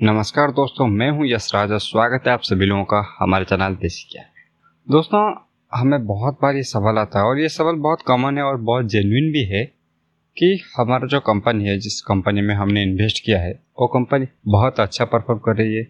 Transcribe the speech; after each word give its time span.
नमस्कार 0.00 0.50
दोस्तों, 0.50 0.86
मैं 0.86 1.08
हूँ 1.10 1.26
यश 1.26 1.48
राजा। 1.54 1.76
स्वागत 1.78 2.26
है 2.26 2.32
आप 2.32 2.40
सभी 2.40 2.66
लोगों 2.66 2.84
का 2.84 3.00
हमारे 3.18 3.44
चैनल 3.44 3.74
देसी 3.74 4.08
क्या। 4.12 4.22
दोस्तों, 4.88 5.20
हमें 5.72 6.06
बहुत 6.06 6.38
बार 6.42 6.56
ये 6.56 6.62
सवाल 6.62 6.98
आता 6.98 7.18
है 7.18 7.24
और 7.24 7.38
ये 7.38 7.48
सवाल 7.48 7.76
बहुत 7.76 8.02
कॉमन 8.02 8.38
है 8.38 8.42
और 8.44 8.56
बहुत 8.56 8.86
जेन्युइन 8.86 9.30
भी 9.32 9.44
है 9.44 9.64
कि 10.36 10.60
हमारा 10.76 11.06
जो 11.06 11.20
कंपनी 11.20 11.64
है, 11.64 11.78
जिस 11.78 12.00
कंपनी 12.00 12.40
में 12.40 12.54
हमने 12.54 12.82
इन्वेस्ट 12.82 13.24
किया 13.24 13.38
है, 13.38 13.52
वो 13.52 13.86
कंपनी 13.86 14.26
बहुत 14.48 14.80
अच्छा 14.80 15.04
परफॉर्म 15.04 15.40
कर 15.40 15.56
रही 15.56 15.74
है। 15.74 15.86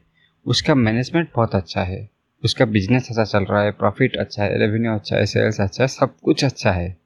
उसका 0.46 0.74
मैनेजमेंट 0.74 1.28
बहुत 1.36 1.54
अच्छा 1.54 1.82
है। 1.82 2.08
उसका 2.42 2.64
बिज़नेस 2.64 3.08
अच्छा 3.10 3.24
चल 3.24 3.44
रहा 3.44 3.62
है 3.62 3.70
प्रॉफिट 3.72 4.16
अच्छा 4.16 4.42
है 4.44 4.58
रेवेन्यू 4.58 4.92
अच्छा 4.92 5.16
है 5.16 5.26
सेल्स 5.26 5.60
अच्छा 5.60 5.82
है, 5.84 5.88
सब 5.88 6.16
कुछ 6.22 6.44
अच्छा 6.44 6.72
है। 6.72 6.96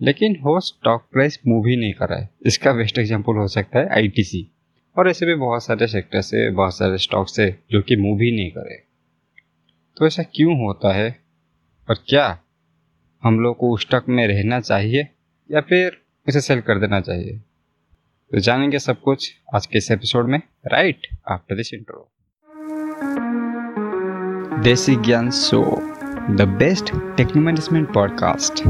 लेकिन 0.00 0.38
वो 0.42 0.58
स्टॉक 0.62 1.06
प्राइस 1.12 1.38
मूव 1.46 1.68
ही 1.68 1.76
नहीं 1.76 1.92
कर 1.92 2.08
रहा 2.08 2.18
है। 2.18 2.30
इसका 2.46 2.72
बेस्ट 2.72 2.98
एग्ज़ाम्पल 2.98 3.36
हो 3.36 3.46
सकता 3.48 3.78
है 3.78 3.88
आईटीसी 3.90 4.46
और 4.98 5.08
ऐसे 5.08 5.26
भी 5.26 5.34
बहुत 5.34 5.64
सारे 5.64 5.86
सेक्टर 5.86 6.20
है 6.34 6.50
बहुत 6.50 6.76
सारे 6.76 6.98
स्टॉक्स 6.98 7.40
है 7.40 7.62
जो 7.70 7.82
कि 7.82 7.96
मूव 7.96 8.20
ही 8.20 8.36
नहीं 8.36 8.50
करे। 8.50 8.82
तो 9.96 10.06
ऐसा 10.06 10.22
क्यों 10.22 10.66
होता 10.66 10.92
है? 10.92 11.20
और 11.90 11.96
क्या 12.08 12.38
हम 13.22 13.40
लोग 13.40 13.56
को 13.56 13.74
उस 13.74 13.80
स्टॉक 13.80 14.08
में 14.08 14.26
रहना 14.28 14.60
चाहिए 14.60 15.08
या 15.50 15.60
फिर 15.60 16.02
उसे 16.28 16.40
सेल 16.40 16.60
कर 16.60 16.78
देना 16.78 17.00
चाहिए? 17.00 17.38
तो 18.30 18.40
जानेंगे 18.40 18.78
सब 18.78 19.00
कुछ 19.00 19.34
आज 19.54 19.66
के 19.66 19.78
इस 19.78 19.90
एपिसोड 19.90 20.28
में 20.28 20.42
right 20.66 21.06
after 21.28 21.56
this 21.56 21.74
intro 21.74 22.10
Desi 24.62 24.96
Gyan 24.96 25.30
show 25.30 25.62
the 26.34 26.56
best 26.58 27.16
techno 27.16 27.42
management 27.42 27.94
podcast 27.94 28.62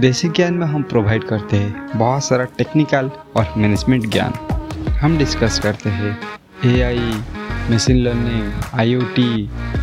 Desi 0.00 0.28
Gyan 0.28 0.54
में 0.54 0.66
हम 0.66 0.82
प्रोवाइड 0.82 1.24
करते 1.24 1.56
हैं 1.56 1.98
बहुत 1.98 2.24
सारा 2.24 2.44
टेक्निकल 2.44 3.08
और 3.08 3.54
मैनेजमेंट 3.56 4.06
ज्ञान। 4.06 4.51
हम 5.02 5.16
डिस्कस 5.18 5.58
करते 5.62 5.90
हैं 5.90 6.10
एआई 6.64 7.12
मशीन 7.70 7.96
लर्निंग 8.04 8.52
आईओटी 8.80 9.48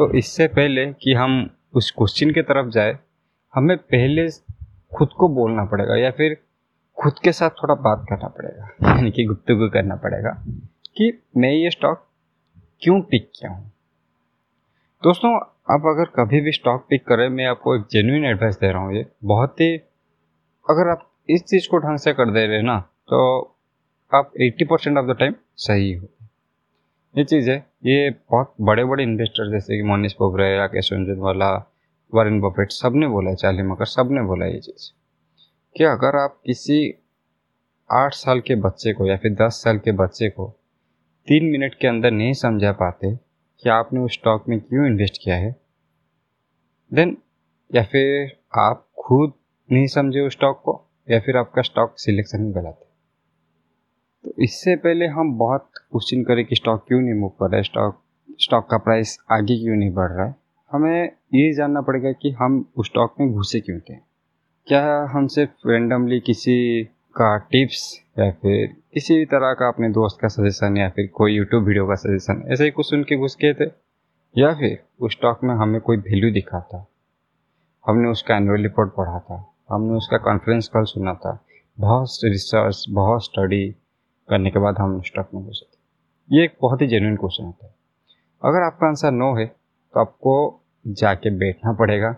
तो 0.00 0.12
इससे 0.12 0.46
पहले 0.48 0.86
कि 0.92 1.14
हम 1.14 1.50
उस 1.74 1.90
क्वेश्चन 1.90 2.30
की 2.30 2.42
तरफ़ 2.42 2.68
जाए, 2.68 2.98
हमें 3.54 3.76
पहले 3.78 4.28
खुद 4.96 5.08
को 5.08 5.28
बोलना 5.28 5.64
पड़ेगा 5.64 5.96
या 5.96 6.10
फिर 6.10 6.36
खुद 6.98 7.12
के 7.24 7.32
साथ 7.32 7.50
थोड़ा 7.50 7.74
बात 7.74 8.06
करना 8.10 8.28
पड़ेगा। 8.28 8.94
यानी 8.94 9.10
कि 9.10 9.24
गुप्तगु 9.24 9.68
करना 9.68 9.96
पड़ेगा 9.96 10.30
कि 10.96 11.22
मैं 11.36 11.50
ये 11.50 11.70
स्टॉक 11.70 12.06
क्यों 12.82 13.00
पिक 13.00 13.30
किया 13.34 13.50
हूँ? 13.50 13.72
दोस्तों, 15.02 15.36
आप 15.74 15.82
अगर 15.86 16.04
कभी 16.04 16.40
भी 16.40 16.52
स्टॉक 16.52 16.86
पिक 16.90 17.06
करें, 17.06 17.28
मैं 17.28 17.46
आपको 17.46 17.76
एक 17.76 17.82
जेन्यून 17.82 18.24
एडवाइस 18.24 18.56
दे 18.56 18.72
रहा 18.72 18.82
हूँ 18.82 18.94
ये। 18.94 19.06
बहुत 19.24 19.60
ही, 19.60 19.76
अगर 20.70 20.88
आप 20.88 21.10
इस 21.30 21.44
चीज़ 21.44 21.68
को 21.68 21.78
ढंग 21.78 21.98
से 21.98 22.12
कर 22.12 22.30
दे 22.30 22.46
रहे 22.46 22.62
ना 22.62 22.78
तो 22.80 23.40
आप 24.14 24.32
80 24.42 24.64
परसेंट 24.64 24.98
ऑफ़ 24.98 25.06
द 25.06 25.18
टाइम 25.18 25.34
सही 25.56 25.92
हो। 25.92 26.06
ये 27.18 27.24
चीज़ 27.24 27.50
है। 27.50 27.56
ये 27.84 28.10
बहुत 28.10 28.54
बड़े 28.60 28.84
बड़े 28.84 29.02
इन्वेस्टर 29.02 29.50
जैसे 29.50 29.76
कि 29.76 29.82
मोनिश 29.82 30.12
पोखरे 30.12 30.58
राकेश 30.58 30.90
वाला 31.18 31.72
वारेन 32.14 32.40
बफेट 32.40 32.70
सबने 32.70 33.08
बोला 33.08 33.30
है, 33.30 33.36
चार्ली 33.36 33.62
मकर 33.62 33.84
सबने 33.84 34.22
बोला 34.22 34.46
ये 34.46 34.58
चीज़। 34.58 34.90
कि 35.76 35.84
अगर 35.84 36.16
आप 36.16 36.40
किसी 36.46 36.94
आठ 37.92 38.14
साल 38.14 38.40
के 38.40 38.54
बच्चे 38.54 38.92
को 38.92 39.06
या 39.06 39.16
फिर 39.16 39.34
दस 39.34 39.60
साल 39.64 39.78
के 39.78 39.92
बच्चे 39.92 40.28
को 40.30 40.48
तीन 41.28 41.44
मिनट 41.44 41.74
के 41.74 41.88
अंदर 41.88 42.10
नहीं 42.10 42.32
समझा 42.32 42.72
पाते 42.72 43.16
कि 43.62 43.68
आपने 43.68 44.00
उस 44.00 44.12
स्टॉक 44.12 44.48
में 44.48 44.60
क्यों 44.60 44.86
इन्वेस्ट 44.86 45.18
किया 45.24 45.36
है 45.36 45.56
देन 46.94 47.18
या 47.74 47.82
फिर 47.82 48.36
आप 48.58 48.88
खुद 48.98 49.32
नहीं 49.72 49.86
समझे 49.86 50.20
उस 50.20 50.32
स्टॉक 50.32 50.62
को 50.64 50.90
या 51.10 51.20
फिर 51.20 51.36
आपका 51.36 51.62
स्टॉक 51.62 51.94
सिलेक्शन 51.98 52.52
गलत 52.52 52.78
है। 52.82 52.89
तो 54.24 54.32
इससे 54.42 54.76
पहले 54.76 55.06
हम 55.06 55.38
बहुत 55.38 55.70
क्वेश्चन 55.76 56.22
करें 56.22 56.44
कि 56.44 56.56
स्टॉक 56.56 56.84
क्यों 56.88 57.00
नहीं 57.00 57.14
मूव 57.14 57.28
कर 57.28 57.46
रहा 57.46 57.56
है? 57.56 57.62
स्टॉक 57.62 58.02
स्टॉक 58.40 58.68
का 58.70 58.78
प्राइस 58.78 59.18
आगे 59.32 59.56
क्यों 59.56 59.76
नहीं 59.76 59.92
बढ़ 59.92 60.10
रहा 60.10 60.26
है? 60.26 60.34
हमें 60.72 61.04
ये 61.34 61.52
जानना 61.52 61.80
पड़ेगा 61.80 62.12
कि 62.12 62.30
हम 62.30 62.64
उस 62.76 62.86
स्टॉक 62.86 63.14
में 63.20 63.32
घुसे 63.32 63.60
क्यों 63.60 63.78
थे। 63.80 63.94
क्या 64.66 65.08
हम 65.12 65.26
सिर्फ़ 65.26 65.68
रेंडमली 65.68 66.20
किसी 66.20 66.84
का 66.84 67.38
टिप्स 67.38 68.00
या 68.18 68.30
फिर 68.30 68.76
किसी 68.94 69.18
भी 69.18 69.24
तरह 69.24 69.52
का 69.52 69.68
अपने 69.68 69.88
दोस्त 69.88 70.18
का 70.20 70.28
सजेशन 70.28 70.76
या 70.76 70.88
फिर 70.88 71.06
कोई 71.06 71.32
यूट्यूब 71.32 71.64
वीडियो 71.64 71.86
का 71.86 71.94
सजेशन 71.94 72.42
ऐसे 72.52 72.64
ही 72.64 72.70
कुछ 72.70 72.90
सुन 72.90 73.02
के 73.02 73.16
घुस 73.16 73.36
गए 73.40 73.54
थे? 73.54 73.70
या 74.38 74.54
फिर 74.54 74.82
उस 75.00 75.12
स्टॉक 75.12 75.44
में 75.44 75.54
हमें 75.54 75.80
कोई 75.80 75.96
वैल्यू 75.96 76.32
दिखा 76.32 76.60
था 76.60 76.86
हमने 77.86 78.08
उसका 78.08 78.36
एनुअल 78.36 78.62
रिपोर्ट 78.62 78.90
पढ़ा 78.90 79.18
था। 79.18 79.54
हमने 79.70 79.92
उसका 79.92 80.16
कॉन्फ्रेंस 80.16 80.68
कॉल 80.68 80.84
सुना 80.84 81.14
था। 81.14 81.44
बहुत 81.80 82.08
रिसर्च 82.24 82.84
बहुत 82.90 83.24
स्टडी 83.24 83.76
करने 84.30 84.50
के 84.50 84.58
बाद 84.58 84.78
हम 84.78 85.00
स्टॉक 85.02 85.28
में 85.34 85.42
घुसे 85.42 85.58
सकते। 85.60 86.36
ये 86.36 86.44
एक 86.44 86.56
बहुत 86.62 86.82
ही 86.82 86.86
जेन्यून 86.86 87.16
क्वेश्चन 87.16 87.44
होता 87.44 87.66
है। 87.66 87.72
अगर 88.42 88.62
आपका 88.62 88.86
आंसर 88.86 89.10
नो 89.12 89.34
है 89.34 89.46
तो 89.46 90.00
आपको 90.00 90.34
जाके 90.84 91.30
बैठना 91.38 91.72
पड़ेगा, 91.74 92.14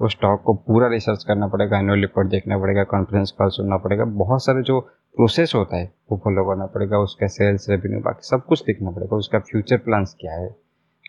उस 0.00 0.12
स्टॉक 0.12 0.42
को 0.42 0.54
पूरा 0.56 0.88
रिसर्च 0.88 1.24
करना 1.24 1.46
पड़ेगा 1.48 1.78
एनुअल 1.78 2.00
रिपोर्ट 2.00 2.28
देखना 2.28 2.58
पड़ेगा 2.58 2.84
कॉन्फ्रेंस 2.86 3.30
कॉल 3.38 3.48
सुनना 3.50 3.76
पड़ेगा, 3.76 4.04
बहुत 4.04 4.44
सारे 4.44 4.62
जो 4.62 4.80
प्रोसेस 5.14 5.52
होता 5.54 5.76
है, 5.76 5.92
वो 6.10 6.20
फॉलो 6.24 6.44
करना 6.44 6.66
पड़ेगा, 6.66 6.98
उसका 6.98 7.26
सेल्स 7.28 7.68
रेवेन्यू 7.70 8.00
बाकी 8.00 8.26
सब 8.26 8.44
कुछ 8.46 8.64
देखना 8.66 8.90
पड़ेगा, 8.90 9.16
उसका 9.16 9.38
फ्यूचर 9.40 9.76
प्लान्स 9.78 10.14
क्या 10.20 10.32
है, 10.32 10.54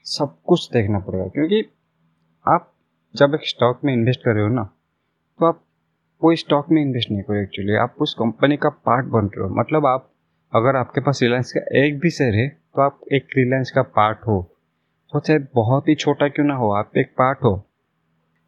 सब 0.07 0.35
कुछ 0.45 0.69
देखना 0.73 0.99
पड़ेगा, 0.99 1.27
क्योंकि 1.27 1.63
आप 2.45 2.71
जब 3.15 3.33
एक 3.33 3.47
स्टॉक 3.47 3.79
में 3.85 3.93
इन्वेस्ट 3.93 4.23
कर 4.25 4.33
रहे 4.33 4.43
हो 4.43 4.49
ना 4.49 4.63
तो 5.39 5.45
आप 5.45 5.61
कोई 6.21 6.35
स्टॉक 6.35 6.69
में 6.71 6.81
इन्वेस्ट 6.81 7.11
नहीं 7.11 7.23
करो 7.23 7.37
एक्चुअली 7.37 7.75
आप 7.75 7.95
उस 8.01 8.13
कंपनी 8.19 8.57
का 8.57 8.69
पार्ट 8.85 9.05
बन 9.07 9.25
रहे 9.27 9.47
हो 9.47 9.55
मतलब 9.55 9.85
आप 9.85 10.09
अगर 10.55 10.75
आपके 10.75 11.01
पास 11.01 11.21
रिलायंस 11.21 11.51
का 11.51 11.61
एक 11.79 11.99
भी 11.99 12.09
शेयर 12.09 12.35
है 12.35 12.47
तो 12.47 12.81
आप 12.81 12.99
एक 13.13 13.27
रिलायंस 13.37 13.71
का 13.71 13.81
पार्ट 13.95 14.17
हो। 14.27 14.41
तो 15.13 15.19
चाहे 15.19 15.39
बहुत 15.55 15.87
ही 15.87 15.95
छोटा 15.95 16.27
क्यों 16.27 16.45
ना 16.45 16.55
हो, 16.55 16.71
आप 16.71 16.97
एक 16.97 17.07
पार्ट 17.11 17.43
हो। 17.43 17.55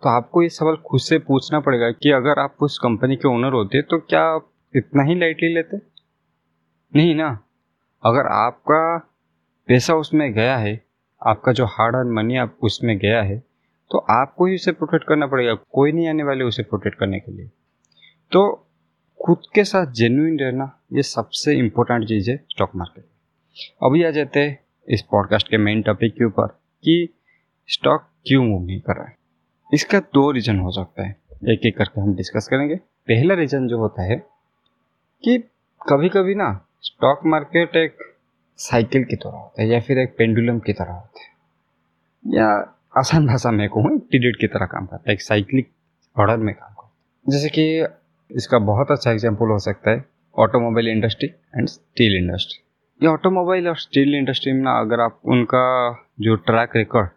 तो 0.04 0.10
आपको 0.10 0.42
ये 0.42 0.50
सवाल 0.50 0.76
खुद 0.86 1.02
से 1.02 1.18
पूछना 1.20 1.60
पड़ेगा 1.60 1.90
कि 1.92 2.12
अगर 2.12 2.40
आप 2.40 2.56
उस 2.62 2.78
कंपनी 2.80 3.16
के 3.16 3.28
ओनर 3.28 3.54
होते 3.54 3.82
तो 3.82 4.00
क्या 4.00 4.22
आप 4.26 4.50
इतना 4.74 5.04
ही 5.04 5.16
लाइटली 5.16 5.54
लेते? 5.54 5.78
नहीं 6.94 7.16
ना। 7.16 7.28
अगर 8.04 8.28
आपका 8.28 8.98
पैसा 9.70 9.96
उसमें 9.96 10.32
गया 10.34 10.58
है, 10.58 10.80
आपका 11.22 11.52
जो 11.52 11.66
हार्ड 11.66 11.96
अर्न 11.96 12.12
मनी 12.14 12.38
आप 12.38 12.58
उसमें 12.64 12.98
गया 12.98 13.22
है 13.22 13.38
तो 13.92 13.98
आपको 14.12 14.46
ही 14.46 14.56
उसे 14.56 14.72
प्रोटेक्ट 14.72 15.06
करना 15.08 15.28
पड़ेगा। 15.28 15.54
कोई 15.54 15.92
नहीं 15.92 16.08
आने 16.08 16.24
वाले 16.24 16.44
उसे 16.44 16.64
प्रोटेक्ट 16.64 16.98
करने 17.00 17.20
के 17.20 17.32
लिए। 17.32 17.50
तो 18.32 18.67
खुद 19.26 19.38
के 19.56 19.64
साथ 19.64 19.92
जेन्यून 19.92 20.40
रहना 20.40 20.80
ये 20.94 21.04
सबसे 21.04 21.54
इम्पोर्टेंट 21.54 22.08
चीज़ 22.08 22.32
है 22.32 22.38
स्टॉक 22.50 22.72
मार्केट 22.76 23.06
अभी 23.84 24.04
आ 24.04 24.10
जाते 24.10 24.40
हैं 24.40 24.60
इस 24.90 25.02
पॉडकास्ट 25.02 25.48
के 25.48 25.58
मेन 25.58 25.82
टॉपिक 25.82 26.14
के 26.14 26.26
ऊपर 26.26 26.48
कि 26.84 27.14
स्टॉक 27.68 28.02
क्यों 28.28 28.46
मूव 28.46 28.66
नहीं 28.66 28.80
कर 28.80 28.96
रहा 28.96 29.06
है। 29.06 29.18
इसका 29.74 30.00
दो 30.00 30.32
रीज़न 30.32 30.60
हो 30.60 30.72
सकता 30.72 31.04
है। 31.04 31.16
एक 31.50 31.66
एक 31.66 31.78
करके 31.78 32.02
हम 32.02 32.16
डिस्कस 32.16 32.48
करेंगे। 32.48 32.76
पहला 32.76 33.34
रीज़न 33.34 33.68
जो 33.68 33.78
होता 33.78 34.04
है 34.04 34.16
कि 35.24 35.38
कभी 35.90 36.10
कभी 36.10 36.36
ना 36.36 36.68
स्टॉक 36.82 37.22
मार्केट 37.26 37.76
एक 37.76 37.98
साइकिल 38.58 39.04
की 39.04 39.16
तरह 39.16 39.38
होता 39.38 39.62
है 39.62 39.70
या 39.70 39.80
फिर 39.80 39.98
एक 39.98 40.16
पेंडुलम 40.18 40.60
की 40.60 40.74
तरह 40.74 40.94
होता 40.94 41.20
है। 41.20 41.30
या 42.38 42.76
आसान 42.98 43.28
भाषा 43.28 43.52
में 43.52 43.70
कहूँ 43.70 44.00
पीरियड 44.00 44.38
की 44.38 44.48
तरह 44.48 44.66
काम 44.66 44.86
करता 44.86 45.04
है, 45.08 45.14
एक 45.14 45.22
साइक्लिक 45.22 45.72
ऑर्डर 46.20 46.38
में 46.38 46.56
काम 46.56 46.74
करता 46.74 46.86
है। 46.86 46.92
जैसे 47.30 47.50
कि 47.50 47.86
इसका 48.32 48.60
बहुत 48.60 48.92
अच्छा 48.92 49.12
एग्ज़ाम्पल 49.12 49.52
हो 49.52 49.60
सकता 49.60 49.92
है 49.92 50.04
automobile 50.36 50.88
industry 50.88 51.28
and 51.28 51.68
steel 51.68 52.16
industry 52.18 52.64
ये 53.02 53.08
ऑटोमोबाइल 53.08 53.68
और 53.68 53.78
स्टील 53.78 54.16
इंडस्ट्री 54.16 54.54
में 54.54 54.62
ना 54.62 54.80
अगर 54.80 55.00
आप 55.00 55.20
उनका 55.26 55.66
जो 56.22 56.36
ट्रैक 56.46 56.76
रिकॉर्ड 56.76 57.10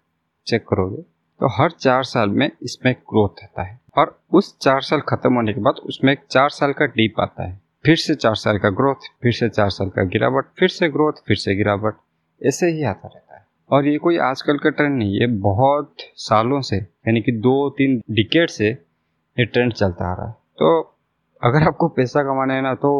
चेक 0.46 0.64
करोगे 0.68 1.02
तो 1.40 1.48
हर 1.56 1.70
चार 1.70 2.02
साल 2.04 2.30
में 2.30 2.50
इसमें 2.62 2.92
ग्रोथ 2.94 3.42
रहता 3.42 3.62
है 3.62 3.78
और 3.98 4.18
उस 4.32 4.56
चार 4.58 4.80
साल 4.80 5.00
खत्म 5.08 5.34
होने 5.34 5.52
के 5.52 5.60
बाद 5.60 5.80
उसमें 5.84 6.12
एक 6.12 6.20
चार 6.30 6.48
साल 6.50 6.72
का 6.72 6.86
डीप 6.86 7.20
आता 7.20 7.46
है। 7.48 7.58
फिर 7.84 7.96
से 7.96 8.14
चार 8.14 8.34
साल 8.34 8.58
का 8.58 8.70
ग्रोथ 8.70 9.08
फिर 9.22 9.32
से 9.32 9.48
चार 9.48 9.70
साल 9.70 9.88
का 9.88 10.02
गिरावट, 10.04 10.44
फिर 10.58 10.68
से 10.68 10.88
ग्रोथ 10.88 11.22
फिर 11.26 11.36
से 11.36 11.54
गिरावट, 11.54 11.94
ऐसे 12.40 12.66
ही 12.66 12.84
आता 12.84 13.08
रहता 13.08 13.36
है। 13.36 13.44
और 13.70 13.86
ये 13.86 13.96
कोई 13.98 14.18
आजकल 14.20 14.58
का 14.58 14.70
ट्रेंड 14.70 14.96
नहीं, 14.98 15.18
ये 15.20 15.26
बहुत 15.26 15.94
सालों 16.18 16.60
से, 16.60 16.76
यानी 16.76 17.20
कि 17.20 17.32
दो 17.32 17.68
तीन 17.70 18.00
डिकेट 18.10 18.50
से 18.50 18.68
ये 18.68 19.44
ट्रेंड 19.44 19.72
चलता 19.72 20.10
आ 20.10 20.14
रहा 20.14 20.26
है। 20.26 20.32
तो 20.32 20.96
अगर 21.42 21.62
आपको 21.62 21.88
पैसा 21.88 22.22
कमाना 22.22 22.54
है 22.54 22.62
ना 22.62 22.74
तो 22.74 22.90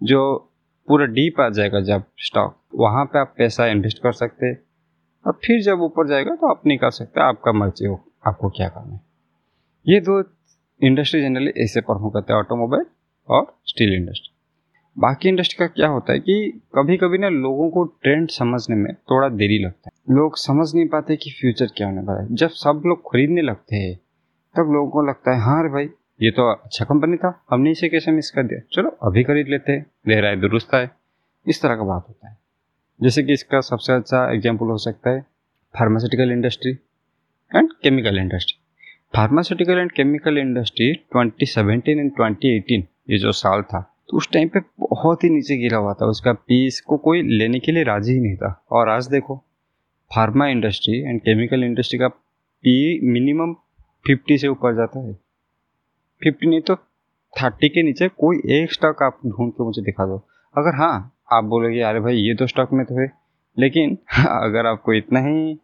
जो 0.00 0.22
पूरा 0.88 1.06
डीप 1.06 1.40
आ 1.40 1.48
जाएगा 1.48 1.80
जब 1.80 2.04
स्टॉक 2.18 2.56
वहाँ 2.74 3.04
पे 3.04 3.18
आप 3.18 3.34
पैसा 3.38 3.66
इन्वेस्ट 3.66 3.98
कर 3.98 4.12
सकते 4.12 4.46
हैं। 4.46 4.58
और 5.26 5.32
फिर 5.44 5.60
जब 5.62 5.80
ऊपर 5.82 6.08
जाएगा 6.08 6.34
तो 6.34 6.50
आप 6.50 6.66
निकाल 6.66 6.90
सकते 6.90 7.20
हैं, 7.20 7.26
आपका 7.26 7.52
मर्ज़ी 7.52 7.86
हो, 7.86 8.00
आपको 8.26 8.48
क्या 8.48 8.68
करना 8.68 8.94
है। 8.94 9.00
ये 9.86 10.00
दो 10.00 10.22
इंडस्ट्री 10.80 11.20
जनरली 11.22 11.52
ऐसे 11.58 11.80
परफॉर्म 11.80 12.10
करते 12.10 12.32
हैं 12.32 12.40
ऑटोमोबाइल 12.40 12.84
और 13.28 13.46
स्टील 13.66 13.94
इंडस्ट्री 13.94 14.34
बाकी 14.96 15.28
इंडस्ट्री 15.28 15.56
का 15.58 15.66
क्या 15.66 15.88
होता 15.88 16.12
है 16.12 16.20
कि 16.20 16.60
कभी 16.74 16.96
कभी 16.96 17.18
ना 17.18 17.28
लोगों 17.28 17.68
को 17.70 17.84
ट्रेंड 18.02 18.28
समझने 18.28 18.76
में 18.76 18.92
थोड़ा 18.94 19.28
देरी 19.28 19.58
लगता 19.64 19.90
है। 19.94 20.16
लोग 20.16 20.36
समझ 20.36 20.74
नहीं 20.74 20.86
पाते 20.88 21.16
कि 21.16 21.30
फ्यूचर 21.30 21.66
क्या 21.66 21.86
होने 21.86 22.00
वाला 22.00 22.20
है। 22.20 22.34
जब 22.34 22.48
सब 22.48 22.82
लोग 22.86 23.00
खरीदने 23.02 23.42
लगते 23.42 23.76
हैं, 23.76 23.94
तब 24.54 24.72
लोगों 24.72 24.90
को 24.90 25.02
लगता 25.02 25.34
है 25.34 25.40
हाँ 25.40 25.62
रे 25.62 25.68
भाई 25.68 25.86
ये 26.20 26.30
तो 26.30 26.50
अच्छा 26.52 26.84
कंपनी 26.84 27.16
था। 27.16 27.28
हमने 27.50 27.70
इसे 27.70 27.88
कैसे 27.88 28.12
मिस 28.12 28.30
कर 28.30 28.42
दिया? 28.42 28.60
चलो, 28.72 28.88
अभी 29.02 29.22
खरीद 29.24 29.48
लेते 29.48 29.72
हैं। 29.72 29.86
ले 30.08 30.20
रहा 30.20 30.30
है 30.30 30.40
दुरुस्त 30.40 30.74
है। 30.74 30.90
इस 31.46 31.62
तरह 31.62 31.76
का 31.76 31.84
बात 31.84 32.04
होता 32.08 32.28
है। 32.28 32.36
जैसे 33.00 33.22
कि 33.22 33.32
इसका 33.32 33.60
सबसे 33.60 33.92
अच्छा 33.92 34.24
एग्ज़ाम्पल 34.32 34.66
हो 34.66 34.76
सकता 34.78 35.10
है 35.10 35.20
pharmaceutical 35.74 36.32
industry 36.32 36.70
and 37.52 37.72
chemical 37.82 38.18
industry 38.18 38.58
pharmaceutical 39.14 39.78
and 39.78 39.92
chemical 39.92 40.38
industry 40.38 40.92
2017 41.16 41.98
and 41.98 42.10
2018 42.12 42.82
ये 43.10 43.18
जो 43.18 43.32
साल 43.32 43.62
था 43.62 43.80
तो 44.08 44.16
उस 44.16 44.30
टाइम 44.32 44.48
पे 44.48 44.60
बहुत 44.80 45.24
ही 45.24 45.28
नीचे 45.30 45.56
गिरा 45.56 45.78
हुआ 45.78 45.92
था। 45.94 46.06
उसका 46.06 46.32
पीस 46.32 46.80
को 46.80 46.96
कोई 46.98 47.22
लेने 47.22 47.58
के 47.58 47.72
लिए 47.72 47.82
राज़ी 47.84 48.12
ही 48.12 48.20
नहीं 48.20 48.36
था। 48.36 48.52
और 48.70 48.88
आज 48.88 49.08
देखो 49.08 49.36
pharma 50.10 50.46
industry 50.48 51.00
and 51.00 51.20
chemical 51.20 51.64
industry 51.64 51.98
का 51.98 52.08
पी 52.08 52.76
मिनिमम 53.12 53.52
फिफ्टी 54.04 54.38
से 54.38 54.48
ऊपर 54.48 54.74
जाता 54.76 55.06
है। 55.06 55.18
फिफ्टी 56.22 56.46
नहीं 56.46 56.60
तो 56.60 56.76
थर्टी 57.34 57.68
के 57.68 57.82
नीचे 57.82 58.08
कोई 58.08 58.36
एक 58.36 58.72
स्टॉक 58.72 59.02
आप 59.02 59.18
ढूंढ 59.26 59.52
के 59.52 59.64
मुझे 59.64 59.82
दिखा 59.82 60.06
दो। 60.06 60.16
अगर 60.56 60.76
हाँ 60.76 61.16
आप 61.32 61.44
बोलोगे, 61.44 61.80
अरे 61.80 62.00
भाई, 62.00 62.16
ये 62.16 62.34
तो 62.34 62.46
स्टॉक 62.46 62.72
में 62.72 62.84
तो 62.86 63.00
है। 63.00 63.12
लेकिन 63.58 63.98
अगर 64.26 64.66
आपको 64.66 64.94
इतना 64.94 65.20
ही 65.20 65.58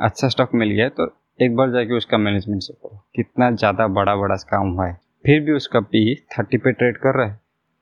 अच्छा 0.00 0.28
स्टॉक 0.28 0.54
मिल 0.54 0.70
गया 0.70 0.88
तो 0.88 1.06
एक 1.40 1.56
बार 1.56 1.70
जाके 1.70 1.94
उसका 1.94 2.18
मैनेजमेंट 2.18 2.62
से 2.62 2.72
करो। 2.72 3.04
कितना 3.16 3.50
ज़्यादा 3.50 3.86
बड़ा 3.88 4.16
बड़ा 4.16 4.34
काम 4.34 4.68
हुआ 4.68 4.86
है। 4.86 4.98
फिर 5.26 5.40
भी 5.40 5.52
उसका 5.52 5.80
पी 5.80 6.14
थर्टी 6.14 6.56
पे 6.56 6.72
ट्रेड 6.72 6.96
कर 6.96 7.14
रहा 7.14 7.26
है। 7.26 7.40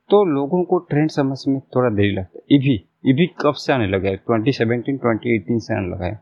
तो 0.09 0.23
लोगों 0.25 0.63
को 0.63 0.77
ट्रेंड 0.79 1.09
समझ 1.09 1.37
में 1.47 1.59
थोड़ा 1.59 1.89
देरी 1.89 2.11
लगता 2.11 2.39
है। 2.39 2.57
ईवी 2.57 2.83
ईवी 3.07 3.25
कब 3.41 3.53
से 3.53 3.73
आने 3.73 3.87
लगा 3.87 4.09
है? 4.09 4.15
ट्वेंटी 4.15 4.51
सेवनटीन 4.51 4.97
ट्वेंटी 4.97 5.35
एटीन 5.35 5.59
से 5.59 5.73
आने 5.73 5.87
लगा 5.87 6.05
है। 6.05 6.19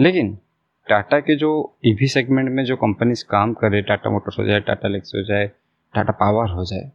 लेकिन 0.00 0.38
टाटा 0.86 1.18
के 1.20 1.34
जो 1.36 1.50
ईवी 1.86 2.06
सेगमेंट 2.08 2.48
में 2.50 2.64
जो 2.64 2.76
कंपनीज़ 2.76 3.24
काम 3.24 3.52
कर 3.54 3.70
रहे 3.70 3.82
टाटा 3.82 4.10
मोटर्स 4.10 4.38
हो 4.38 4.44
जाए, 4.44 4.60
टाटा 4.60 4.88
लेक्स 4.88 5.14
हो 5.14 5.22
जाए, 5.22 5.46
टाटा 5.94 6.12
पावर 6.12 6.50
हो 6.50 6.64
जाए, 6.64 6.90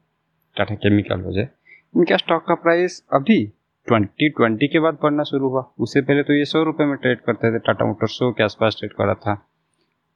टाटा 0.57 0.75
केमिकल 0.75 1.21
हो 1.21 1.33
जाए, 1.33 1.47
इनका 1.95 2.17
स्टॉक 2.17 2.45
का 2.47 2.55
प्राइस 2.57 3.03
अभी 3.13 3.43
ट्वेंटी 3.87 4.29
ट्वेंटी 4.29 4.67
के 4.67 4.79
बाद 4.79 4.97
बढ़ना 5.03 5.23
शुरू 5.23 5.49
हुआ। 5.49 5.63
उससे 5.79 6.01
पहले 6.01 6.23
तो 6.23 6.33
ये 6.33 6.45
सौ 6.45 6.63
रुपये 6.63 6.87
में 6.87 6.95
ट्रेड 6.97 7.21
करते 7.21 7.53
थे, 7.53 7.59
टाटा 7.59 7.85
मोटर्स 7.85 8.17
सौ 8.19 8.31
के 8.31 8.43
आसपास 8.43 8.75
ट्रेड 8.79 8.93
करा 8.93 9.13
था। 9.15 9.33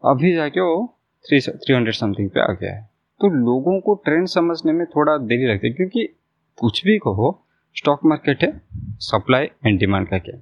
अभी 0.03 0.33
जाके 0.33 0.61
वो 0.61 0.97
थ्री 1.25 1.39
थ्री 1.41 1.75
हंड्रेड 1.75 1.95
समथिंग 1.95 2.29
पे 2.29 2.39
आ 2.41 2.51
गया 2.51 2.73
है। 2.73 2.89
तो 3.21 3.29
लोगों 3.35 3.79
को 3.81 3.93
ट्रेंड 4.05 4.27
समझने 4.27 4.71
में 4.73 4.85
थोड़ा 4.87 5.17
देरी 5.19 5.45
लगती 5.45 5.67
है, 5.67 5.73
क्योंकि 5.73 6.07
कुछ 6.57 6.83
भी 6.85 6.97
कहो 6.97 7.39
स्टॉक 7.75 8.05
मार्केट 8.05 8.43
है 8.43 8.51
सप्लाई 9.01 9.49
एंड 9.65 9.79
डिमांड 9.79 10.07
का 10.07 10.17
क्या? 10.17 10.39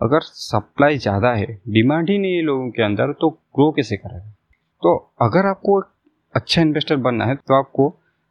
अगर 0.00 0.20
सप्लाई 0.22 0.98
ज़्यादा 0.98 1.32
है 1.32 1.46
डिमांड 1.70 2.10
ही 2.10 2.18
नहीं 2.18 2.34
है 2.36 2.42
लोगों 2.42 2.70
के 2.70 2.82
अंदर 2.82 3.12
तो 3.12 3.30
ग्रो 3.30 3.70
कैसे 3.72 3.96
करेगा? 3.96 4.30
तो 4.82 4.94
अगर 5.22 5.46
आपको 5.46 5.80
अच्छा 6.34 6.62
इन्वेस्टर 6.62 6.96
बनना 6.98 7.24
है 7.24 7.34
तो 7.36 7.54
आपको 7.54 7.88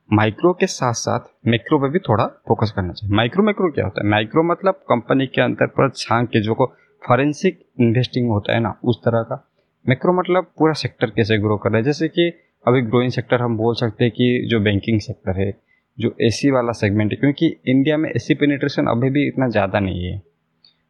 माइक्रो 0.10 0.52
के 0.54 0.68
साथ 0.68 0.94
साथ 0.94 1.20
मैक्रो 1.48 1.80
पे 1.80 1.90
भी 1.90 2.00
थोड़ा 2.00 2.26
फोकस 2.48 2.72
करना 2.76 2.94
चाहिए। 2.94 3.16
माइक्रो 3.16 3.44
मैक्रो 3.44 3.70
क्या 3.72 3.86
होता 3.86 4.02
है? 4.02 4.10
माइक्रो 4.10 4.44
मतलब 4.44 4.74
कंपनी 4.90 5.28
के 5.28 5.42
अंदर 5.42 5.68
पर 5.68 5.90
छांक 5.92 6.30
के, 6.30 6.42
जो 6.42 6.56
को 6.56 6.66
फॉरेंसिक 7.02 7.60
इन्वेस्टिंग 7.82 8.30
होता 8.30 8.54
है 8.54 8.60
ना, 8.60 8.76
उस 8.84 9.00
तरह 9.06 9.24
का। 9.24 9.44
मैक्रो 9.86 10.14
मतलब 10.14 10.52
पूरा 10.60 10.74
सेक्टर 10.74 11.10
कैसे 11.10 11.38
ग्रो 11.38 11.58
कर 11.58 11.70
रहा 11.70 11.78
है? 11.78 11.84
जैसे 11.84 12.08
कि 12.08 12.28
अभी 12.66 12.82
ग्रोइंग 12.82 13.12
सेक्टर 13.12 13.42
हम 13.42 13.58
बोल 13.58 13.76
सकते 13.76 14.04
हैं 14.04 14.14
कि 14.14 14.48
जो 14.52 14.60
बैंकिंग 14.60 15.00
सेक्टर 15.00 15.40
है, 15.40 15.52
जो 15.98 16.16
एसी 16.22 16.52
वाला 16.52 16.72
सेगमेंट 16.74 17.12
है, 17.12 17.18
क्योंकि 17.18 17.48
इंडिया 17.68 17.98
में 17.98 18.10
एसी 18.10 18.34
पेनिट्रेशन 18.36 18.88
अभी 18.88 19.10
भी 19.10 19.28
इतना 19.28 19.48
ज़्यादा 19.50 19.80
नहीं 19.80 20.06
है। 20.06 20.22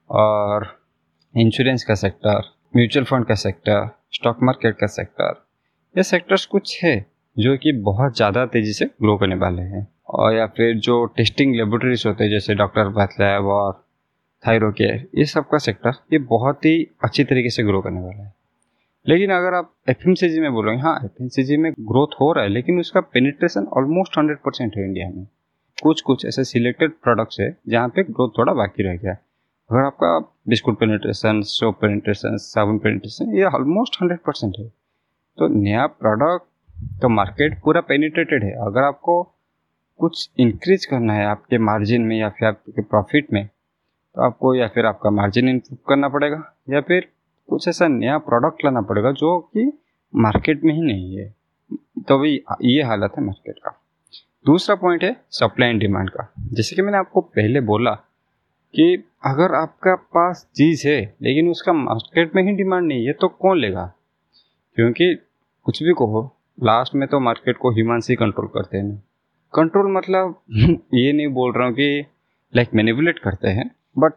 और 0.09 0.67
इंश्योरेंस 1.35 1.83
का 1.83 1.95
सेक्टर 1.95 2.51
म्यूचुअल 2.75 3.05
फंड 3.05 3.25
का 3.25 3.35
सेक्टर 3.35 3.89
स्टॉक 4.13 4.43
मार्केट 4.43 4.77
का 4.77 4.87
सेक्टर 4.87 5.43
ये 5.95 6.03
सेक्टर्स 6.03 6.45
कुछ 6.45 6.83
है 6.83 6.95
जो 7.37 7.55
कि 7.57 7.71
बहुत 7.81 8.15
ज़्यादा 8.15 8.45
तेज़ी 8.45 8.73
से 8.73 8.85
ग्रो 8.85 9.17
करने 9.17 9.35
वाले 9.35 9.61
हैं। 9.61 9.87
और 10.09 10.33
या 10.35 10.45
फिर 10.47 10.75
जो 10.77 11.03
टेस्टिंग 11.17 11.55
लेबोरेटरीज 11.55 12.03
होते 12.07 12.23
हैं, 12.23 12.31
जैसे 12.31 12.55
डॉक्टर 12.55 12.89
बैथ 12.89 13.19
लैब 13.19 13.45
और 13.45 13.83
थायरो 14.43 14.71
केयर 14.71 15.07
ये 15.17 15.25
सब 15.25 15.47
का 15.49 15.57
सेक्टर 15.57 15.93
ये 16.13 16.19
बहुत 16.27 16.65
ही 16.65 16.75
अच्छी 17.03 17.23
तरीके 17.23 17.49
से 17.49 17.63
ग्रो 17.63 17.81
करने 17.81 18.01
वाला 18.01 18.23
है। 18.23 18.33
लेकिन 19.05 19.31
अगर 19.31 19.53
आप 19.53 19.73
एफएमसीजी 19.89 20.39
में 20.39 20.51
बोलोगे 20.53 20.77
हाँ 20.77 20.95
एफ़ 21.05 21.51
में 21.59 21.71
ग्रोथ 21.81 22.15
हो 22.21 22.31
रहा 22.33 22.43
है, 22.43 22.49
लेकिन 22.49 22.79
उसका 22.79 23.01
पेनिट्रेशन 23.01 23.67
ऑलमोस्ट 23.77 24.17
हंड्रेड 24.17 24.37
परसेंट 24.37 24.77
है 24.77 24.85
इंडिया 24.85 25.09
में। 25.09 25.25
कुछ 25.77 26.01
कुछ 26.01 26.25
ऐसे 26.25 26.43
सिलेक्टेड 26.43 26.91
प्रोडक्ट्स 27.03 27.39
है 27.39 27.55
जहाँ 27.69 27.87
पे 27.87 28.03
ग्रोथ 28.03 28.37
थोड़ा 28.37 28.53
बाकी 28.53 28.83
रह 28.83 28.95
गया। 28.95 29.15
अगर 29.69 29.81
आपका 29.81 30.17
बिस्कुट 30.49 30.77
पेनिट्रेशन 30.79 31.41
सोप 31.43 31.77
पेनिट्रेशन 31.81 32.35
साबुन 32.39 32.77
पेनिट्रेशन 32.79 33.35
ये 33.37 33.43
ऑलमोस्ट 33.45 33.95
हंड्रेड 34.01 34.19
परसेंट 34.19 34.55
है। 34.59 34.67
तो 35.37 35.47
नया 35.53 35.85
प्रोडक्ट 35.87 37.01
तो 37.01 37.09
मार्केट 37.09 37.57
पूरा 37.63 37.81
पेनिट्रेटेड 37.81 38.43
है। 38.43 38.51
अगर 38.65 38.83
आपको 38.83 39.21
कुछ 39.99 40.29
इंक्रीज 40.39 40.85
करना 40.85 41.13
है 41.13 41.25
आपके 41.25 41.57
मार्जिन 41.59 42.01
में 42.01 42.17
या 42.17 42.29
फिर 42.29 42.47
आपके 42.47 42.81
प्रॉफिट 42.83 43.33
में 43.33 43.45
तो 43.45 44.21
आपको 44.21 44.53
या 44.55 44.67
फिर 44.67 44.85
आपका 44.85 45.09
मार्जिन 45.11 45.49
इम्प्रूव 45.49 45.77
करना 45.89 46.09
पड़ेगा, 46.09 46.41
या 46.69 46.81
फिर 46.81 47.07
कुछ 47.49 47.67
ऐसा 47.67 47.87
नया 47.87 48.17
प्रोडक्ट 48.21 48.65
लाना 48.65 48.81
पड़ेगा 48.83 49.11
जो 49.13 49.37
कि 49.39 49.71
मार्केट 50.13 50.63
में 50.63 50.73
ही 50.73 50.81
नहीं 50.83 51.17
है। 51.17 51.33
तो 52.07 52.17
भाई 52.19 52.39
ये 52.63 52.83
हालत 52.83 53.13
है 53.17 53.23
मार्केट 53.23 53.59
का। 53.59 53.79
दूसरा 54.45 54.75
पॉइंट 54.75 55.03
है 55.03 55.15
सप्लाई 55.31 55.69
एंड 55.69 55.79
डिमांड 55.79 56.09
का। 56.09 56.31
जैसे 56.39 56.75
कि 56.75 56.81
मैंने 56.81 56.97
आपको 56.97 57.21
पहले 57.21 57.61
बोला 57.63 57.97
कि 58.73 59.03
अगर 59.25 59.55
आपका 59.55 59.95
पास 59.95 60.47
चीज़ 60.55 60.87
है, 60.87 61.15
लेकिन 61.21 61.49
उसका 61.49 61.73
मार्केट 61.73 62.35
में 62.35 62.43
ही 62.43 62.51
डिमांड 62.51 62.87
नहीं 62.87 63.05
है 63.07 63.13
तो 63.13 63.27
कौन 63.27 63.59
लेगा? 63.59 63.93
क्योंकि 64.75 65.15
कुछ 65.63 65.83
भी 65.83 65.93
कहो 65.93 66.35
लास्ट 66.63 66.95
में 66.95 67.07
तो 67.07 67.19
मार्केट 67.19 67.57
को 67.57 67.71
ह्यूमन 67.71 67.99
से 67.99 68.15
कंट्रोल 68.15 68.47
करते 68.47 68.77
हैं 68.77 69.03
कंट्रोल 69.55 69.91
मतलब 69.91 70.41
ये 70.93 71.13
नहीं 71.13 71.27
बोल 71.27 71.53
रहा 71.53 71.65
हूँ 71.65 71.73
कि 71.73 72.05
लाइक 72.55 72.69
मैनिपुलेट 72.75 73.19
करते 73.19 73.47
हैं 73.47 73.71
बट 73.97 74.13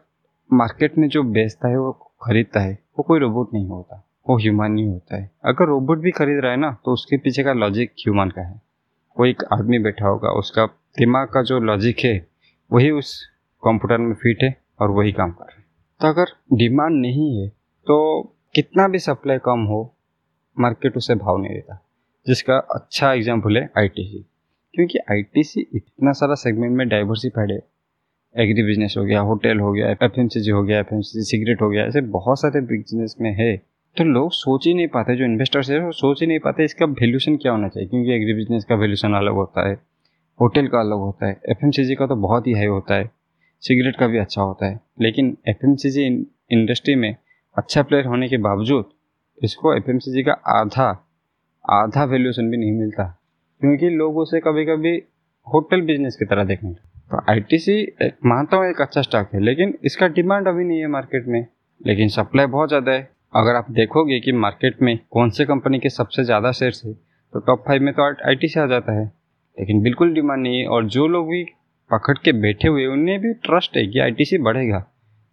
मार्केट 0.53 0.97
में 0.97 1.07
जो 1.09 1.23
बेचता 1.23 1.67
है, 1.67 1.77
वो 1.77 1.91
खरीदता 2.25 2.59
है, 2.59 2.79
वो 2.99 3.03
कोई 3.03 3.19
रोबोट 3.19 3.53
नहीं 3.53 3.67
होता, 3.67 4.07
वो 4.29 4.37
ह्यूमन 4.37 4.77
ही 4.77 4.85
होता 4.85 5.17
है। 5.17 5.31
अगर 5.45 5.65
रोबोट 5.65 5.97
भी 5.97 6.11
खरीद 6.11 6.39
रहा 6.39 6.51
है 6.51 6.57
ना 6.57 6.77
तो 6.85 6.93
उसके 6.93 7.17
पीछे 7.17 7.43
का 7.43 7.53
लॉजिक 7.53 7.91
ह्यूमन 7.91 8.29
का 8.29 8.41
है। 8.41 8.61
कोई 9.15 9.29
एक 9.29 9.43
आदमी 9.53 9.79
बैठा 9.79 10.07
होगा, 10.07 10.29
उसका 10.29 10.65
दिमाग 10.65 11.27
का 11.27 11.41
जो 11.41 11.59
लॉजिक 11.59 11.99
है, 11.99 12.27
वही 12.71 12.91
उस 12.91 13.28
कंप्यूटर 13.63 13.97
में 13.97 14.13
फिट 14.15 14.43
है 14.43 14.55
और 14.79 14.91
वही 14.91 15.11
काम 15.11 15.31
कर 15.31 15.45
रहे 15.45 15.57
हैं। 15.57 15.65
तो 16.01 16.07
अगर 16.07 16.33
डिमांड 16.57 16.99
नहीं 17.01 17.29
है 17.37 17.47
तो 17.87 18.21
कितना 18.55 18.87
भी 18.87 18.99
सप्लाई 18.99 19.37
कम 19.37 19.63
हो, 19.63 19.81
मार्केट 20.57 20.97
उसे 20.97 21.15
भाव 21.15 21.37
नहीं 21.37 21.53
देता। 21.53 21.83
जिसका 22.25 22.57
अच्छा 22.75 23.11
एग्ज़ाम्पल 23.13 23.57
है 23.57 23.69
आईटीसी 23.77 24.25
क्योंकि 24.73 24.99
आईटीसी 25.11 25.61
इतना 25.75 26.11
सारा 26.13 26.35
सेगमेंट 26.35 26.77
में 26.77 26.87
डाइवर्सिफाइड 26.89 27.51
है। 27.51 27.61
एग्री 28.35 28.63
बिज़नेस 28.63 28.95
हो 28.97 29.03
गया 29.03 29.19
होटल 29.21 29.59
हो 29.59 29.71
गया 29.73 29.89
एफ़ 29.89 30.03
हो 30.03 30.63
गया 30.63 30.79
एफ़ 30.79 30.93
सिगरेट 30.93 31.61
हो 31.61 31.69
गया, 31.69 31.85
ऐसे 31.85 32.01
बहुत 32.01 32.39
सारे 32.39 32.61
बिज़नेस 32.63 33.15
में 33.21 33.31
है। 33.33 33.55
तो 33.97 34.03
लोग 34.03 34.31
सोच 34.31 34.65
ही 34.67 34.73
नहीं 34.73 34.87
पाते, 34.87 35.15
जो 35.15 35.25
इन्वेस्टर्स 35.25 35.69
है, 35.69 35.79
वो 35.79 35.91
सोच 35.91 36.21
ही 36.21 36.27
नहीं 36.27 36.39
पाते 36.39 36.63
इसका 36.63 36.85
वैल्यूशन 36.85 37.37
क्या 37.37 37.51
होना 37.51 37.67
चाहिए। 37.67 37.89
क्योंकि 37.89 38.11
एग्री 38.11 38.33
बिज़नेस 38.33 38.65
का 38.65 38.75
वैल्यूशन 38.75 39.13
अलग 39.13 39.33
होता 39.33 39.67
है 39.67 39.73
होटल 40.39 40.67
का 40.67 40.79
अलग 40.79 40.97
होता 40.97 41.27
है 41.27 41.39
एफ़ 41.49 41.65
का 41.99 42.07
तो 42.07 42.15
बहुत 42.17 42.47
ही 42.47 42.53
हाई 42.53 42.65
होता 42.67 42.95
है। 42.95 43.09
सिगरेट 43.63 43.95
का 43.95 44.07
भी 44.07 44.17
अच्छा 44.17 44.41
होता 44.41 44.65
है। 44.65 44.79
लेकिन 45.01 45.35
एफएमसीजी 45.47 46.05
इंडस्ट्री 46.51 46.95
में 46.95 47.15
अच्छा 47.55 47.83
प्लेयर 47.83 48.05
होने 48.05 48.29
के 48.29 48.37
बावजूद 48.39 48.89
इसको 49.37 49.75
एफएमसीजी 49.75 50.23
का 50.23 50.31
आधा 50.51 50.87
आधा 51.65 52.03
वैल्यूशन 52.05 52.49
भी 52.49 52.57
नहीं 52.57 52.71
मिलता। 52.73 53.03
क्योंकि 53.61 53.89
लोग 53.91 54.17
उसे 54.17 54.39
कभी 54.39 54.65
कभी 54.65 54.95
होटल 55.47 55.81
बिज़नेस 55.83 56.15
की 56.15 56.25
तरह 56.25 56.43
देखने 56.45 56.71
तो 57.11 57.21
आई 57.29 57.39
टी 57.41 57.57
मानता 58.25 58.57
हूँ 58.57 58.65
एक 58.65 58.81
अच्छा 58.81 59.01
स्टॉक 59.01 59.29
है, 59.33 59.39
लेकिन 59.41 59.73
इसका 59.85 60.07
डिमांड 60.09 60.47
अभी 60.47 60.63
नहीं 60.63 60.79
है 60.79 60.87
मार्केट 60.89 61.27
में। 61.27 61.45
लेकिन 61.81 62.09
सप्लाई 62.09 62.45
बहुत 62.47 62.69
ज़्यादा 62.69 62.91
है। 62.91 63.09
अगर 63.35 63.55
आप 63.55 63.71
देखोगे 63.71 64.19
कि 64.19 64.31
मार्केट 64.33 64.81
में 64.81 64.97
कौन 65.11 65.29
से 65.29 65.45
कंपनी 65.45 65.79
के 65.79 65.89
सबसे 65.89 66.23
ज़्यादा 66.23 66.51
शेयर्स 66.53 66.83
है 66.85 66.93
तो 66.93 67.39
टॉप 67.39 67.63
फाइव 67.67 67.81
में 67.81 67.93
तो 67.93 68.03
आई 68.03 68.35
टी 68.35 68.47
आ 68.59 68.65
जाता 68.67 68.99
है। 68.99 69.05
लेकिन 69.57 69.81
बिल्कुल 69.83 70.13
डिमांड 70.13 70.41
नहीं 70.43 70.59
है 70.59 70.67
और 70.67 70.85
जो 70.87 71.07
लोग 71.07 71.27
भी 71.27 71.43
पकड़ 71.91 72.17
के 72.23 72.31
बैठे 72.31 72.67
हुए 72.67 72.85
उन्हें 72.85 73.19
भी 73.19 73.33
ट्रस्ट 73.33 73.77
है 73.77 73.87
कि 73.87 73.99
आई 73.99 74.11
टी 74.11 74.25
सी 74.25 74.37
बढ़ेगा। 74.37 74.79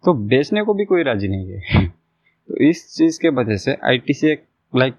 तो 0.05 0.13
बेचने 0.13 0.61
को 0.61 0.73
भी 0.73 0.85
कोई 0.85 1.03
राज़ी 1.03 1.27
नहीं 1.27 1.51
है। 1.51 1.87
तो 2.47 2.69
इस 2.69 2.95
चीज़ 2.95 3.19
के 3.21 3.29
वजह 3.29 3.55
से 3.55 3.77
आई 3.85 3.97
टी 3.97 4.13
सी 4.13 4.27
एक 4.27 4.43
लाइक 4.75 4.93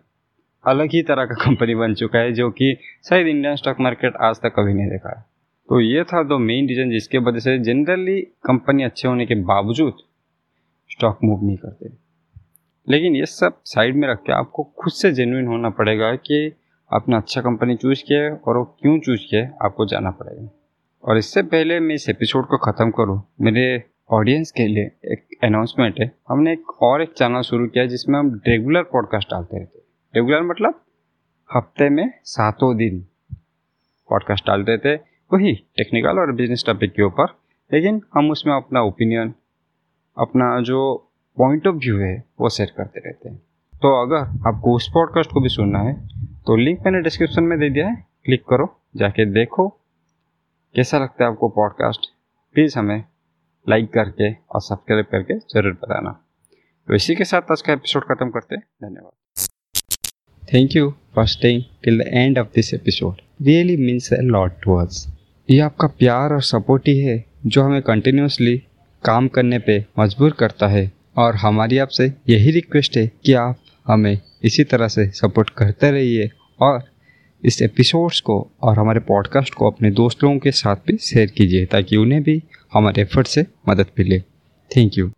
अलग 0.67 0.87
ही 0.87 1.03
तरह 1.03 1.25
का 1.25 1.35
कंपनी 1.35 1.75
बन 1.75 1.95
चुका 1.95 2.19
है, 2.19 2.33
जो 2.33 2.51
कि 2.51 2.77
शायद 3.09 3.27
इंडियन 3.27 3.57
स्टॉक 3.57 3.77
मार्केट 3.81 4.17
आज 4.17 4.37
तक 4.37 4.49
कभी 4.49 4.75
नहीं 4.75 4.89
देखा 4.89 5.19
है। 5.19 5.25
तो 5.69 5.81
ये 5.81 6.05
था 6.05 6.23
दो 6.23 6.39
मेन 6.39 6.69
रीज़न 6.69 6.91
जिसके 6.91 7.19
वजह 7.19 7.39
से 7.39 7.59
जनरली 7.59 8.21
कंपनी 8.21 8.83
अच्छे 8.83 9.09
होने 9.09 9.27
के 9.27 9.35
बावजूद 9.35 9.97
स्टॉक 10.93 11.19
मूव 11.25 11.45
नहीं 11.45 11.57
करते। 11.57 11.89
लेकिन 12.89 13.17
ये 13.17 13.27
सब 13.27 13.61
साइड 13.65 13.97
में 13.97 14.09
रख 14.09 14.19
के 14.19 14.33
आपको 14.33 14.63
खुद 14.63 14.93
से 14.93 15.13
जेन्यून 15.13 15.47
होना 15.47 15.71
पड़ेगा 15.71 16.15
कि 16.15 16.53
आपने 16.93 17.17
अच्छा 17.17 17.41
कंपनी 17.41 17.77
चूज़ 17.77 18.05
किया 18.05 18.21
है 18.21 18.31
और 18.33 18.57
वो 18.57 18.65
क्यों 18.65 19.01
चूज़ 19.01 19.21
किया 19.31 19.43
है, 19.43 19.55
आपको 19.63 19.87
जाना 19.87 20.11
पड़ेगा। 20.11 20.51
और 21.05 21.19
इससे 21.19 21.43
पहले 21.43 21.79
मैं 21.81 21.95
इस 21.95 22.09
एपिसोड 22.09 22.47
को 22.47 22.57
ख़त्म 22.57 22.91
करूँ, 22.91 23.23
मेरे 23.41 23.83
ऑडियंस 24.11 24.51
के 24.51 24.67
लिए 24.67 24.85
एक 25.13 25.45
अनाउंसमेंट 25.45 26.01
है। 26.01 26.11
हमने 26.29 26.53
एक 26.53 26.83
और 26.83 27.03
एक 27.03 27.13
चैनल 27.13 27.41
शुरू 27.41 27.67
किया 27.67 27.85
जिसमें 27.87 28.19
हम 28.19 28.35
रेगुलर 28.49 28.83
पॉडकास्ट 28.83 29.31
डालते 29.31 29.59
रहते 29.59 29.79
रेगुलर 30.15 30.43
मतलब 30.43 30.81
हफ़्ते 31.51 31.89
में 31.89 32.11
सातों 32.25 32.77
दिन 32.77 33.01
पॉडकास्ट 34.11 34.47
डालते 34.47 34.77
थे 34.79 34.95
वही 35.31 35.55
टेक्निकल 35.77 36.19
और 36.19 36.33
बिज़नेस 36.33 36.65
टॉपिक 36.67 36.93
के 36.93 37.03
ऊपर। 37.03 37.35
लेकिन 37.71 38.01
हम 38.15 38.31
उसमें 38.31 38.55
अपना 38.55 38.83
ओपिनियन 38.83 39.35
अपना 40.17 40.61
जो 40.63 40.81
पॉइंट 41.39 41.67
ऑफ़ 41.67 41.77
व्यू 41.77 41.99
है, 41.99 42.15
वो 42.41 42.49
शेयर 42.49 42.73
करते 42.77 43.01
रहते 43.01 43.29
हैं। 43.29 43.39
तो 43.75 44.03
अगर 44.03 44.49
आपको 44.49 44.77
उस 44.77 44.89
पॉडकास्ट 44.95 45.33
को 45.33 45.41
भी 45.41 45.49
सुनना 45.49 45.79
है 45.81 45.95
तो 46.47 46.57
लिंक 46.57 46.81
मैंने 46.85 47.03
डिस्क्रिप्शन 47.03 47.45
में 47.45 47.59
दे 47.59 47.71
दिया 47.71 47.89
है 47.89 48.07
क्लिक 48.25 48.45
करो, 48.51 48.75
जाके 48.97 49.25
देखो। 49.33 49.75
कैसा 50.75 50.99
लगता 50.99 51.25
है 51.25 51.31
आपको 51.31 51.49
पॉडकास्ट 51.49 52.01
प्लीज़ 52.55 52.79
हमें 52.79 53.03
लाइक 53.67 53.89
करके 53.93 54.31
और 54.31 54.61
सब्सक्राइब 54.61 55.05
करके 55.05 55.39
ज़रूर 55.39 55.73
बताना। 55.73 56.11
तो 56.89 56.95
इसी 56.95 57.15
के 57.15 57.25
साथ 57.25 57.51
आज 57.53 57.63
का 57.63 57.73
एपिसोड 57.73 58.05
खत्म 58.05 58.29
करते 58.31 58.55
हैं। 58.55 58.63
धन्यवाद। 58.83 59.47
Thank 60.43 60.77
you 60.77 60.91
for 61.15 61.27
staying 61.27 61.63
till 61.85 61.99
the 61.99 62.07
end 62.07 62.39
of 62.39 62.49
this 62.55 62.73
episode 62.75 63.21
really 63.43 63.77
means 63.77 64.13
a 64.13 64.21
lot 64.21 64.61
to 64.63 64.77
us 64.77 65.07
ये 65.49 65.59
आपका 65.61 65.89
प्यार 65.89 66.33
और 66.33 66.43
सपोर्ट 66.43 66.89
ही 66.89 66.99
है, 66.99 67.25
जो 67.47 67.63
हमें 67.63 67.83
कंटिन्यूसली 67.83 68.57
काम 69.05 69.29
करने 69.29 69.59
पे 69.59 69.85
मजबूर 69.99 70.33
करता 70.33 70.67
है। 70.67 70.91
और 71.19 71.37
हमारी 71.37 71.79
आपसे 71.79 72.13
यही 72.29 72.51
रिक्वेस्ट 72.51 72.97
है 72.97 73.07
कि 73.25 73.33
आप 73.35 73.57
हमें 73.87 74.19
इसी 74.45 74.65
तरह 74.65 74.89
से 74.89 75.07
सपोर्ट 75.13 75.51
करते 75.51 75.91
रहिए 75.91 76.31
और 76.61 76.83
इस 77.45 77.63
एपिसोड्स 77.63 78.21
को 78.21 78.51
और 78.63 78.79
हमारे 78.79 79.01
पॉडकास्ट 79.01 79.55
को 79.55 79.71
अपने 79.71 79.91
दोस्त 79.91 80.25
लोगों 80.25 80.39
के 80.39 80.51
साथ 80.51 80.77
भी 80.77 80.97
शेयर 80.97 81.27
कीजिए 81.27 81.67
ताकि 81.67 81.97
उन्हें 81.97 82.23
भी 82.23 82.43
हमारे 82.73 83.03
एफर्ट 83.03 83.27
से 83.27 83.47
मदद 83.69 83.87
मिले। 83.99 84.21
Thank 84.71 84.99
you 84.99 85.11